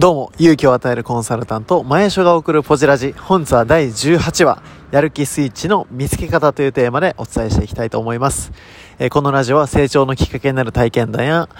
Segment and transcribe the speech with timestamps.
[0.00, 3.12] どうも、勇気を与えるコンサルタント、前所が送るポジラジ。
[3.12, 4.62] 本日は第18話、
[4.92, 8.50] やる気スイッチの見つけ方というテーマでお伝えしていきたいと思います。
[8.98, 11.50] えー、このラジオは成長のきっかけになる体験談や、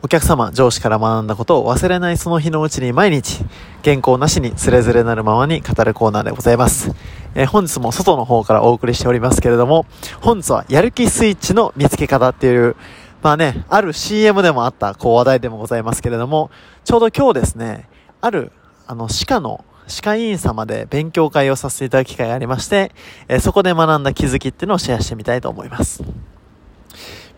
[0.00, 3.44] お客様、上司から学んだことを忘れないその日のうちに毎日、
[3.84, 6.94] 原稿なしにつれづれなるままに語るコーナーでございます。
[7.34, 9.84] えー、本日も外の方からお送りしておりますけれども、
[10.22, 12.74] 本日はやる気スイッチの見つけ方っていう、
[13.22, 16.50] まあね、ある CM でもあった、こう話題でもございますけれども、
[16.84, 17.88] ちょうど今日ですね、
[18.20, 18.50] ある、
[18.86, 22.92] あの、歯科の歯科医院様で勉強会をさせていただく機会がありまして、
[23.28, 26.02] えー、そこで学んだ気づきっていうのをシェアしてみたいと思います。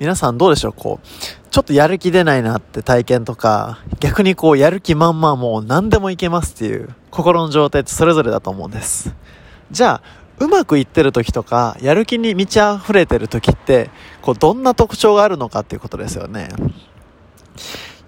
[0.01, 1.07] 皆さんどうでしょうこう、
[1.51, 9.15] ちょっとやる気出ないなって体験とか、逆にこう、やる気満々もう何でもいけますっていう心の状態ってそれぞれだと思うんです。
[9.71, 16.49] じゃあ、うまくいってる時とか、やる気に満ち溢れてる時って、こう、どんな特徴があるのかっていうことですよね。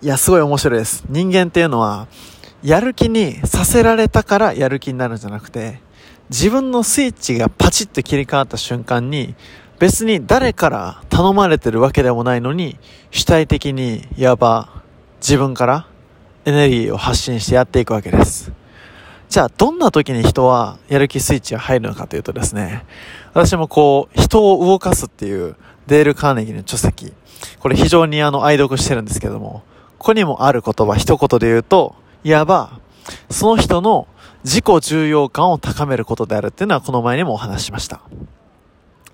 [0.03, 1.05] いや、すごい面白いです。
[1.09, 2.09] 人間っていうのは、
[2.62, 5.81] やる気にさせられたからやる気になるんじゃなくて、
[6.31, 9.37] 自分のスイッチがパチッと切り替わった瞬間に、
[9.78, 12.78] 別に誰から頼まれてるわけでもないのに、
[13.11, 14.83] 主体的に、いわば、
[15.20, 15.87] 自分から
[16.45, 18.53] エネルギーを発信してやっていくわけです。
[19.28, 22.84] じゃあ、どんな時に人はやる気スイッチが入るのかというとですね、
[23.34, 27.12] 私もこう、人を動かすっていうデール・カーネギーの書籍、
[27.58, 29.62] これ非常にあの、愛読してるんですけども、
[29.98, 32.80] ここにもある言葉、一言で言うと、いわば、
[33.30, 34.08] その人の
[34.44, 38.00] 自己重要感を高めることであるっていうのはこの前にもお話ししました。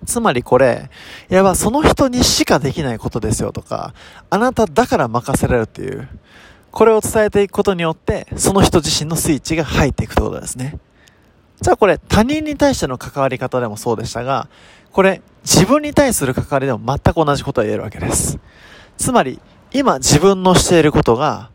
[0.04, 0.90] つまりこれ、
[1.30, 3.94] いわばその人にしかできないことですよとか、
[4.30, 6.08] あなただから任せられるっていう、
[6.72, 10.78] これを伝えていくことによって、その人自身のスイッチが入っていくということですね。
[11.60, 14.48] じゃあこれ、他人に対しての関わり方でもそうでしたが、
[14.90, 18.38] これ、自分に対する関わりでも全く同じことが言えるわけです。
[18.96, 19.38] つまり、
[19.72, 21.50] 今自分のしていることが、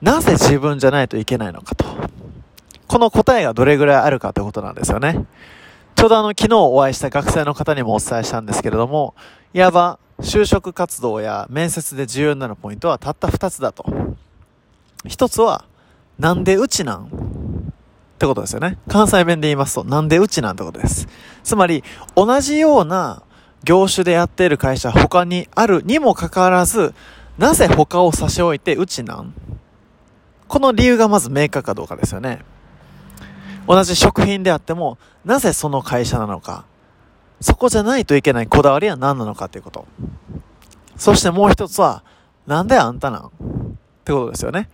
[0.00, 1.84] なぜ自分じゃないといけないのかと。
[2.86, 5.26] この答えがどれぐらいあるかということなんですよね。
[5.94, 9.14] ちょうどあの、昨日お会いした学生の方にもお伝えしたんですけれども、
[9.52, 13.84] いわば、就職活動や面接で重要になるポイントはたった二つだと。
[15.06, 15.64] 一つは、
[16.18, 17.04] なんでうちなん？
[17.06, 17.08] っ
[18.18, 18.78] てことですよね。
[18.88, 20.52] 関西弁で言いますと、なんでうちなん？
[20.52, 21.08] ってことです。
[21.42, 21.82] つまり、
[22.14, 23.22] 同じような
[23.64, 26.94] 業種でやっている会社他にあるにもかかわらず、
[27.38, 29.32] なぜ他を差し置いてうちなん？
[30.48, 32.44] この理由がまず明確かどうかですよね。
[33.66, 36.64] 同じ食品であっても、なぜその会社なのか。
[37.40, 39.86] そこじゃないといけないこだわりは何なのかということ。
[40.96, 42.04] そしてもう一つは、
[42.46, 43.26] なんであんたなん？
[43.26, 43.30] っ
[44.04, 44.68] てことですよね。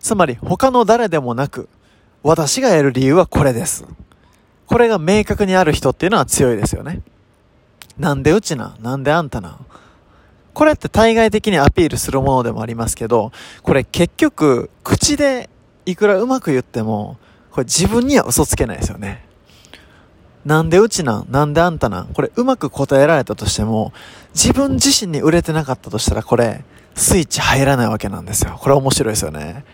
[0.00, 1.68] つまり他の誰でもなく、
[2.22, 3.84] 私がやる理由はこれです。
[4.66, 7.02] これが明確にある人っていうのは強いですよね。
[7.98, 8.76] なんでうちな？
[8.80, 9.58] なんであんたな？
[10.52, 13.30] これって対外的にアピールするものでもありますけど、
[13.62, 15.48] これ結局、口で
[15.86, 17.18] いくらうまく言っても、
[17.50, 19.24] これ自分には嘘つけないですよね。
[20.44, 21.26] なんでうちなん？
[21.30, 22.06] なんであんたなん？
[22.14, 23.92] これうまく答えられたとしても、
[24.34, 26.64] 自分自身に売れてなかったとしたらこれ、
[26.94, 28.56] スイッチ入らないわけなんですよ。
[28.60, 29.64] これ面白いですよね。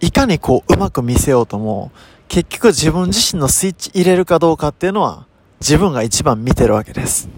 [0.00, 1.92] いかにこう、うまく見せようとも、
[2.26, 5.26] 結局自分自身のスイッチ入れるかどうかっていうのは、
[5.60, 7.28] 自分が一番見てるわけです。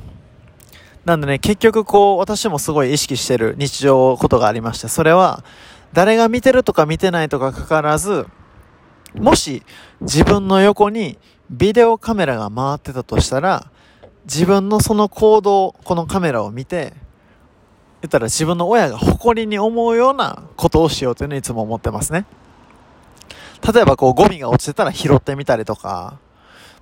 [1.04, 5.44] なんでね、結局こう、私もすごい意識してる日常ことがありまして、それは、
[5.92, 8.26] 誰が見てるとか見てないとかかからず、
[9.14, 9.62] もし
[10.00, 11.18] 自分の横に
[11.56, 13.70] ビデオカメラが回ってたとしたら、
[14.24, 16.94] 自分のその行動、このカメラを見て、
[18.02, 22.26] 言ったら自分の親が誇りに思うようなことをしようというのをいつも思ってますね。
[23.72, 26.18] 例えばこうゴミが落ちてたら拾ってみたりとか、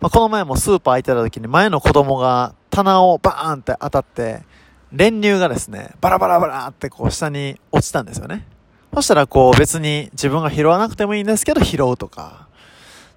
[0.00, 4.42] まあ、この前もスーパー行ってた時に前の子供が棚をバーンって当たって、
[4.90, 8.48] 練乳がですね、バラバラバラってこう下に落ちたんですよね。
[8.94, 12.48] そしたらこう別に自分が拾わなくてもいいんですけど拾うとか。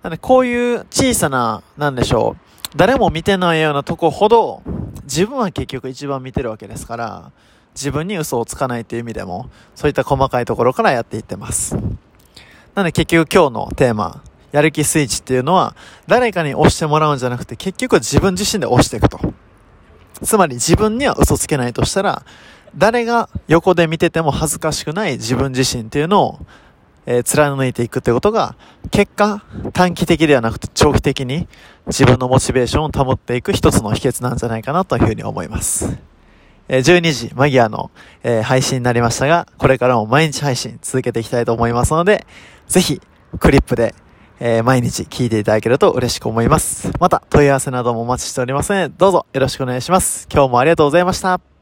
[0.06, 2.78] なんでこういう小さな、なんでしょう。
[2.78, 4.62] 誰も見てないようなとこほど、
[5.06, 7.32] 自分は結局一番見てるわけですから、
[7.74, 11.74] 自分に嘘をつかないっていう意味でも、そういった細かいところからやっていってます。
[11.74, 11.82] な
[12.76, 14.22] ので結局今日のテーマ、
[14.52, 15.76] やる気スイッチっていうのは、
[16.06, 19.20] 誰かに押してもらうんじゃなくて、結局自分自身で押していくと。
[20.22, 22.24] つまり自分には嘘つけないとしたら、
[22.78, 26.40] 誰が横で見てても恥ずかしくない自分自身っていうのを、
[27.06, 28.56] えー、貫いていくってことが、
[28.92, 29.44] 結果、
[29.74, 31.48] 短期的ではなくて長期的に
[31.88, 35.98] 自分のモチベーションを保っていく一つの秘訣なんじゃないかなというふうに思います。
[36.68, 37.92] えー、12時間際の、
[38.24, 42.26] えー、配信になりましたが、これからも毎日配信続けていきたいと思いますので、
[42.68, 43.02] ぜひ、
[43.40, 43.94] クリップで、
[44.40, 46.92] えー、毎日聞いていただけると嬉しく思います。
[47.00, 50.28] また、問い合わせなどもお待ちしておりますので、どうぞよろしくお願いします。
[50.32, 51.55] 今日もありがとうございました。